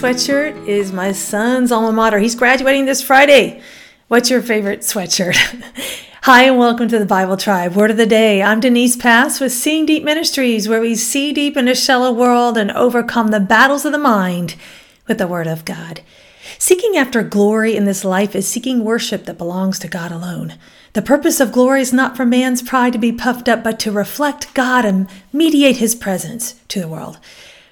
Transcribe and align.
sweatshirt 0.00 0.66
is 0.66 0.92
my 0.92 1.12
son's 1.12 1.70
alma 1.70 1.92
mater. 1.92 2.18
He's 2.18 2.34
graduating 2.34 2.86
this 2.86 3.02
Friday. 3.02 3.60
What's 4.08 4.30
your 4.30 4.40
favorite 4.40 4.80
sweatshirt? 4.80 5.36
Hi, 6.22 6.44
and 6.44 6.58
welcome 6.58 6.88
to 6.88 6.98
the 6.98 7.04
Bible 7.04 7.36
Tribe. 7.36 7.74
Word 7.74 7.90
of 7.90 7.98
the 7.98 8.06
day. 8.06 8.42
I'm 8.42 8.60
Denise 8.60 8.96
Pass 8.96 9.40
with 9.40 9.52
Seeing 9.52 9.84
Deep 9.84 10.02
Ministries, 10.02 10.70
where 10.70 10.80
we 10.80 10.94
see 10.94 11.34
deep 11.34 11.54
in 11.54 11.68
a 11.68 11.74
shallow 11.74 12.10
world 12.12 12.56
and 12.56 12.70
overcome 12.70 13.28
the 13.28 13.40
battles 13.40 13.84
of 13.84 13.92
the 13.92 13.98
mind 13.98 14.56
with 15.06 15.18
the 15.18 15.28
Word 15.28 15.46
of 15.46 15.66
God. 15.66 16.00
Seeking 16.58 16.96
after 16.96 17.22
glory 17.22 17.76
in 17.76 17.84
this 17.84 18.02
life 18.02 18.34
is 18.34 18.48
seeking 18.48 18.82
worship 18.82 19.26
that 19.26 19.36
belongs 19.36 19.78
to 19.80 19.88
God 19.88 20.12
alone. 20.12 20.54
The 20.94 21.02
purpose 21.02 21.40
of 21.40 21.52
glory 21.52 21.82
is 21.82 21.92
not 21.92 22.16
for 22.16 22.24
man's 22.24 22.62
pride 22.62 22.94
to 22.94 22.98
be 22.98 23.12
puffed 23.12 23.50
up, 23.50 23.62
but 23.62 23.78
to 23.80 23.92
reflect 23.92 24.54
God 24.54 24.86
and 24.86 25.10
mediate 25.30 25.76
his 25.76 25.94
presence 25.94 26.54
to 26.68 26.80
the 26.80 26.88
world. 26.88 27.18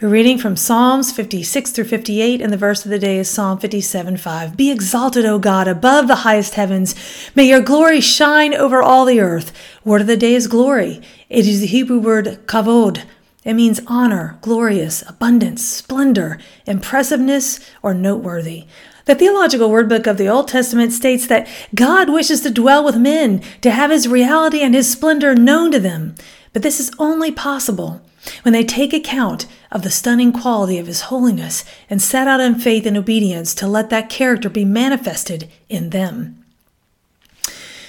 We're 0.00 0.08
reading 0.08 0.38
from 0.38 0.56
Psalms 0.56 1.12
56 1.12 1.72
through 1.72 1.84
58, 1.84 2.40
and 2.40 2.50
the 2.50 2.56
verse 2.56 2.86
of 2.86 2.90
the 2.90 2.98
day 2.98 3.18
is 3.18 3.28
Psalm 3.28 3.58
57 3.58 4.16
5. 4.16 4.56
Be 4.56 4.70
exalted, 4.70 5.26
O 5.26 5.38
God, 5.38 5.68
above 5.68 6.08
the 6.08 6.24
highest 6.24 6.54
heavens. 6.54 6.94
May 7.34 7.44
your 7.44 7.60
glory 7.60 8.00
shine 8.00 8.54
over 8.54 8.82
all 8.82 9.04
the 9.04 9.20
earth. 9.20 9.52
Word 9.84 10.00
of 10.00 10.06
the 10.06 10.16
day 10.16 10.32
is 10.32 10.46
glory. 10.46 11.02
It 11.28 11.46
is 11.46 11.60
the 11.60 11.66
Hebrew 11.66 11.98
word 11.98 12.46
kavod. 12.46 13.04
It 13.44 13.52
means 13.52 13.82
honor, 13.86 14.38
glorious, 14.40 15.06
abundance, 15.06 15.62
splendor, 15.62 16.38
impressiveness, 16.64 17.60
or 17.82 17.92
noteworthy. 17.92 18.64
The 19.04 19.14
Theological 19.14 19.68
Wordbook 19.68 20.06
of 20.06 20.16
the 20.16 20.28
Old 20.28 20.48
Testament 20.48 20.94
states 20.94 21.26
that 21.26 21.46
God 21.74 22.08
wishes 22.08 22.40
to 22.40 22.50
dwell 22.50 22.82
with 22.82 22.96
men, 22.96 23.42
to 23.60 23.70
have 23.70 23.90
his 23.90 24.08
reality 24.08 24.62
and 24.62 24.74
his 24.74 24.90
splendor 24.90 25.34
known 25.34 25.70
to 25.72 25.78
them. 25.78 26.14
But 26.54 26.62
this 26.62 26.80
is 26.80 26.90
only 26.98 27.30
possible 27.30 28.00
when 28.42 28.52
they 28.52 28.64
take 28.64 28.92
account 28.92 29.46
of 29.70 29.82
the 29.82 29.90
stunning 29.90 30.32
quality 30.32 30.78
of 30.78 30.86
His 30.86 31.02
holiness 31.02 31.64
and 31.88 32.00
set 32.00 32.26
out 32.26 32.40
in 32.40 32.54
faith 32.56 32.86
and 32.86 32.96
obedience 32.96 33.54
to 33.54 33.66
let 33.66 33.90
that 33.90 34.10
character 34.10 34.48
be 34.48 34.64
manifested 34.64 35.48
in 35.68 35.90
them. 35.90 36.40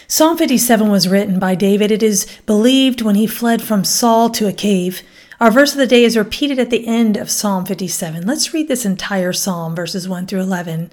Psalm 0.07 0.37
57 0.37 0.89
was 0.89 1.07
written 1.07 1.39
by 1.39 1.55
David. 1.55 1.89
It 1.89 2.03
is 2.03 2.27
believed 2.45 3.01
when 3.01 3.15
he 3.15 3.25
fled 3.25 3.61
from 3.61 3.85
Saul 3.85 4.29
to 4.31 4.45
a 4.45 4.51
cave. 4.51 5.03
Our 5.39 5.49
verse 5.49 5.71
of 5.71 5.77
the 5.77 5.87
day 5.87 6.03
is 6.03 6.17
repeated 6.17 6.59
at 6.59 6.69
the 6.69 6.85
end 6.85 7.15
of 7.15 7.31
Psalm 7.31 7.65
57. 7.65 8.27
Let's 8.27 8.53
read 8.53 8.67
this 8.67 8.85
entire 8.85 9.31
psalm, 9.31 9.73
verses 9.73 10.09
1 10.09 10.27
through 10.27 10.41
11. 10.41 10.91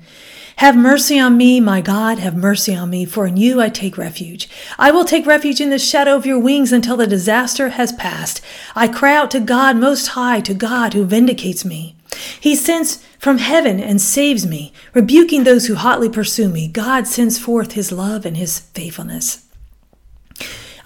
Have 0.59 0.77
mercy 0.77 1.21
on 1.21 1.37
me, 1.37 1.61
my 1.61 1.81
God, 1.81 2.19
have 2.19 2.35
mercy 2.35 2.75
on 2.75 2.91
me, 2.91 3.05
for 3.05 3.29
in 3.29 3.37
you 3.37 3.61
I 3.61 3.69
take 3.69 3.97
refuge. 3.97 4.49
I 4.77 4.91
will 4.91 5.05
take 5.05 5.25
refuge 5.25 5.61
in 5.61 5.71
the 5.71 5.79
shadow 5.79 6.17
of 6.17 6.27
your 6.27 6.41
wings 6.41 6.73
until 6.73 6.97
the 6.97 7.07
disaster 7.07 7.69
has 7.69 7.93
passed. 7.93 8.41
I 8.75 8.89
cry 8.89 9.15
out 9.15 9.31
to 9.31 9.39
God 9.39 9.77
most 9.77 10.09
high, 10.09 10.41
to 10.41 10.55
God 10.55 10.95
who 10.95 11.05
vindicates 11.05 11.65
me. 11.65 11.95
He 12.41 12.57
sends 12.57 12.97
from 13.21 13.39
heaven 13.39 13.79
and 13.79 14.01
saves 14.01 14.45
me, 14.45 14.73
rebuking 14.95 15.45
those 15.45 15.67
who 15.67 15.77
hotly 15.77 16.09
pursue 16.09 16.49
me. 16.49 16.67
God 16.67 17.07
sends 17.07 17.39
forth 17.39 17.73
his 17.73 17.93
love 17.93 18.27
and 18.27 18.37
his 18.37 18.59
faithfulness. 18.59 19.48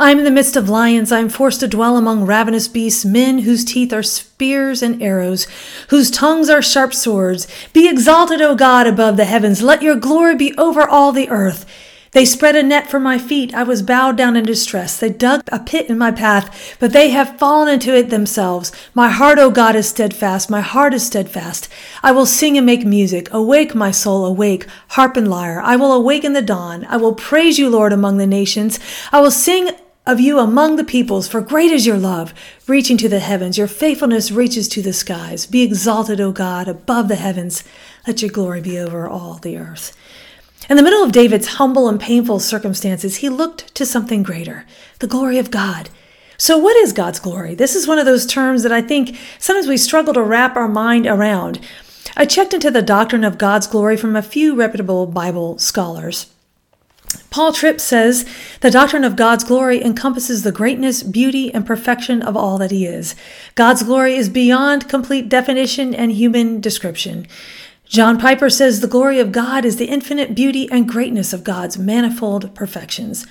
I 0.03 0.11
am 0.11 0.19
in 0.19 0.25
the 0.25 0.33
midst 0.33 0.57
of 0.57 0.69
lions. 0.69 1.13
I 1.13 1.21
am 1.21 1.29
forced 1.29 1.61
to 1.61 1.69
dwell 1.69 1.97
among 1.97 2.27
ravenous 2.27 2.67
beasts, 2.67 3.05
men 3.05 3.39
whose 3.39 3.65
teeth 3.65 3.93
are 3.93 4.03
spears 4.03 4.83
and 4.83 5.01
arrows, 5.01 5.47
whose 5.91 6.11
tongues 6.11 6.51
are 6.51 6.61
sharp 6.61 6.93
swords. 6.93 7.47
Be 7.73 7.89
exalted, 7.89 8.41
O 8.41 8.57
God, 8.57 8.89
above 8.89 9.17
the 9.17 9.27
heavens. 9.27 9.63
Let 9.63 9.81
your 9.81 9.95
glory 9.95 10.35
be 10.35 10.59
over 10.59 10.89
all 10.89 11.13
the 11.13 11.31
earth. 11.31 11.65
They 12.11 12.25
spread 12.25 12.57
a 12.57 12.65
net 12.65 12.91
for 12.91 12.99
my 12.99 13.17
feet. 13.17 13.55
I 13.55 13.63
was 13.63 13.81
bowed 13.81 14.17
down 14.17 14.35
in 14.35 14.45
distress. 14.45 14.99
They 14.99 15.09
dug 15.09 15.45
a 15.53 15.61
pit 15.61 15.89
in 15.89 15.99
my 15.99 16.11
path, 16.11 16.77
but 16.81 16.93
they 16.93 17.11
have 17.11 17.39
fallen 17.39 17.73
into 17.73 17.97
it 17.97 18.11
themselves. 18.11 18.73
My 18.95 19.09
heart, 19.09 19.39
O 19.39 19.53
God, 19.53 19.77
is 19.77 19.89
steadfast. 19.89 20.51
My 20.51 20.63
heart 20.63 20.95
is 20.95 21.07
steadfast. 21.07 21.69
I 22.03 22.11
will 22.11 22.27
sing 22.27 22.57
and 22.57 22.67
make 22.67 22.85
music. 22.85 23.33
Awake, 23.33 23.73
my 23.77 23.93
soul, 23.93 24.27
awake, 24.27 24.67
harp 24.89 25.17
and 25.17 25.31
lyre. 25.31 25.61
I 25.63 25.77
will 25.77 25.93
awaken 25.93 26.33
the 26.33 26.43
dawn. 26.43 26.85
I 26.89 26.97
will 26.97 27.15
praise 27.15 27.57
you, 27.57 27.71
Lord, 27.71 27.93
among 27.93 28.19
the 28.19 28.27
nations. 28.27 28.81
I 29.13 29.21
will 29.21 29.31
sing 29.31 29.71
of 30.05 30.19
you 30.19 30.41
among 30.41 30.77
the 30.77 30.85
peoples, 30.85 31.29
for 31.29 31.41
great 31.41 31.71
is 31.71 31.87
your 31.87 31.97
love, 31.97 32.35
reaching 32.67 32.97
to 32.97 33.09
the 33.09 33.21
heavens. 33.21 33.57
Your 33.57 33.69
faithfulness 33.69 34.33
reaches 34.33 34.69
to 34.69 34.83
the 34.83 34.93
skies. 34.93 35.47
Be 35.47 35.63
exalted, 35.63 36.21
O 36.21 36.33
God, 36.33 36.67
above 36.67 37.07
the 37.07 37.15
heavens. 37.15 37.63
Let 38.07 38.21
your 38.21 38.31
glory 38.31 38.61
be 38.61 38.79
over 38.79 39.07
all 39.07 39.35
the 39.35 39.57
earth. 39.57 39.97
In 40.69 40.77
the 40.77 40.83
middle 40.83 41.05
of 41.05 41.13
David's 41.13 41.55
humble 41.55 41.89
and 41.89 42.01
painful 42.01 42.41
circumstances, 42.41 43.17
he 43.17 43.29
looked 43.29 43.73
to 43.77 43.87
something 43.87 44.23
greater 44.23 44.67
the 44.99 45.07
glory 45.07 45.39
of 45.39 45.51
God. 45.51 45.91
So, 46.37 46.59
what 46.59 46.77
is 46.77 46.93
God's 46.93 47.21
glory? 47.21 47.55
This 47.55 47.77
is 47.77 47.87
one 47.87 47.99
of 47.99 48.07
those 48.07 48.27
terms 48.27 48.65
that 48.65 48.73
I 48.73 48.83
think 48.83 49.17
sometimes 49.39 49.69
we 49.69 49.77
struggle 49.77 50.15
to 50.15 50.23
wrap 50.23 50.57
our 50.57 50.69
mind 50.69 51.07
around. 51.07 51.61
I 52.17 52.27
checked 52.27 52.53
into 52.53 52.71
the 52.71 52.83
doctrine 52.83 53.23
of 53.23 53.39
God's 53.39 53.69
glory 53.69 53.97
from 53.97 54.17
a 54.17 54.23
few 54.23 54.57
reputable 54.57 55.07
Bible 55.07 55.59
scholars. 55.59 56.32
Paul 57.33 57.55
Tripp 57.55 57.81
says 57.81 58.27
the 58.61 58.71
doctrine 58.71 59.05
of 59.05 59.17
God's 59.17 59.43
glory 59.43 59.83
encompasses 59.83 60.43
the 60.43 60.53
greatness, 60.53 61.03
beauty, 61.03 61.53
and 61.53 61.67
perfection 61.67 62.21
of 62.21 62.37
all 62.37 62.59
that 62.59 62.71
He 62.71 62.85
is. 62.85 63.15
God's 63.55 63.83
glory 63.83 64.15
is 64.17 64.29
beyond 64.29 64.87
complete 64.87 65.31
definition 65.31 65.95
and 65.95 66.13
human 66.13 66.61
description. 66.61 67.27
John 67.87 68.19
Piper 68.19 68.51
says 68.51 68.81
the 68.81 68.87
glory 68.87 69.19
of 69.19 69.33
God 69.33 69.65
is 69.65 69.77
the 69.77 69.87
infinite 69.87 70.35
beauty 70.35 70.71
and 70.71 70.87
greatness 70.87 71.33
of 71.33 71.43
God's 71.43 71.79
manifold 71.79 72.55
perfections. 72.55 73.27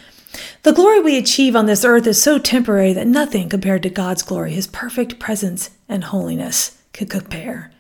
The 0.64 0.74
glory 0.74 1.00
we 1.00 1.18
achieve 1.18 1.56
on 1.56 1.68
this 1.68 1.86
earth 1.86 2.08
is 2.08 2.22
so 2.22 2.40
temporary 2.40 2.94
that 2.94 3.06
nothing 3.06 3.50
compared 3.50 3.84
to 3.84 3.90
God's 3.90 4.24
glory, 4.24 4.54
His 4.54 4.66
perfect 4.66 5.20
presence 5.20 5.70
and 5.88 6.06
holiness, 6.06 6.82
could 6.92 7.10
compare. 7.10 7.72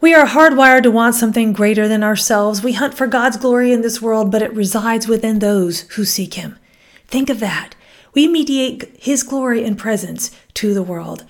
We 0.00 0.14
are 0.14 0.26
hardwired 0.26 0.84
to 0.84 0.90
want 0.90 1.14
something 1.14 1.52
greater 1.52 1.86
than 1.86 2.02
ourselves. 2.02 2.62
We 2.62 2.72
hunt 2.72 2.94
for 2.94 3.06
God's 3.06 3.36
glory 3.36 3.70
in 3.70 3.82
this 3.82 4.00
world, 4.00 4.32
but 4.32 4.40
it 4.40 4.54
resides 4.54 5.06
within 5.06 5.40
those 5.40 5.82
who 5.92 6.06
seek 6.06 6.34
Him. 6.34 6.58
Think 7.06 7.28
of 7.28 7.38
that. 7.40 7.74
We 8.14 8.26
mediate 8.26 8.96
His 8.98 9.22
glory 9.22 9.62
and 9.62 9.76
presence 9.76 10.30
to 10.54 10.72
the 10.72 10.82
world. 10.82 11.26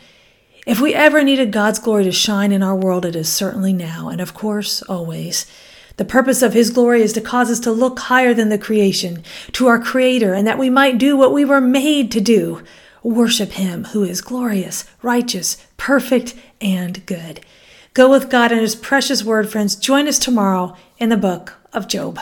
If 0.69 0.81
we 0.81 0.95
ever 0.95 1.25
needed 1.25 1.51
God's 1.51 1.81
glory 1.81 2.05
to 2.05 2.13
shine 2.13 2.53
in 2.53 2.63
our 2.63 2.77
world, 2.77 3.05
it 3.05 3.17
is 3.17 3.29
certainly 3.29 3.73
now, 3.73 4.09
and 4.09 4.21
of 4.21 4.35
course, 4.35 4.83
always. 4.83 5.47
The 5.97 6.05
purpose 6.05 6.41
of 6.41 6.55
His 6.55 6.71
glory 6.71 7.03
is 7.03 7.13
to 7.15 7.21
cause 7.21 7.51
us 7.51 7.59
to 7.61 7.73
look 7.73 7.99
higher 7.99 8.33
than 8.33 8.51
the 8.51 8.59
creation, 8.59 9.25
to 9.53 9.67
our 9.67 9.81
Creator, 9.81 10.33
and 10.33 10.47
that 10.47 10.59
we 10.59 10.71
might 10.71 10.97
do 10.97 11.17
what 11.17 11.33
we 11.33 11.45
were 11.45 11.61
made 11.61 12.13
to 12.13 12.21
do 12.21 12.63
worship 13.03 13.53
Him 13.53 13.85
who 13.87 14.05
is 14.05 14.21
glorious, 14.21 14.85
righteous, 15.03 15.57
perfect, 15.77 16.35
and 16.61 17.05
good. 17.07 17.41
Go 17.93 18.09
with 18.09 18.31
God 18.31 18.53
and 18.53 18.61
His 18.61 18.77
precious 18.77 19.25
word, 19.25 19.51
friends. 19.51 19.75
Join 19.75 20.07
us 20.07 20.19
tomorrow 20.19 20.77
in 20.99 21.09
the 21.09 21.17
book 21.17 21.55
of 21.73 21.89
Job. 21.89 22.21